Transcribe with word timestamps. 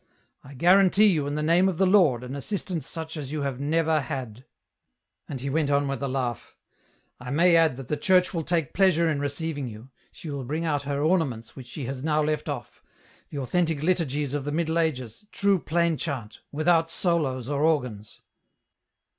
I 0.43 0.55
guarantee 0.55 1.05
you 1.05 1.27
in 1.27 1.35
the 1.35 1.43
name 1.43 1.69
of 1.69 1.77
the 1.77 1.85
Lord 1.85 2.23
an 2.23 2.35
assist 2.35 2.71
ance 2.71 2.87
such 2.87 3.15
as 3.15 3.31
you 3.31 3.43
have 3.43 3.59
never 3.59 4.01
had;" 4.01 4.45
and 5.29 5.39
he 5.39 5.49
went 5.51 5.69
on 5.69 5.87
with 5.87 6.01
a 6.01 6.07
laugh, 6.07 6.55
"I 7.19 7.29
may 7.29 7.55
add 7.55 7.77
that 7.77 7.87
the 7.87 7.95
Church 7.97 8.33
will 8.33 8.41
take 8.41 8.73
pleasure 8.73 9.07
in 9.07 9.19
receiving 9.19 9.67
you, 9.67 9.91
she 10.11 10.31
will 10.31 10.43
bring 10.43 10.65
out 10.65 10.81
her 10.89 11.03
ornaments 11.03 11.55
which 11.55 11.67
she 11.67 11.85
has 11.85 12.03
now 12.03 12.23
left 12.23 12.49
off: 12.49 12.81
the 13.29 13.37
authentic 13.37 13.83
liturgies 13.83 14.33
of 14.33 14.43
the 14.43 14.51
Middle 14.51 14.79
Ages, 14.79 15.27
true 15.31 15.59
plain 15.59 15.97
chant, 15.97 16.41
without 16.51 16.89
solos 16.89 17.47
or 17.47 17.63
organs." 17.63 18.21